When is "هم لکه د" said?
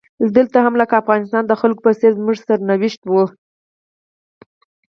0.65-0.99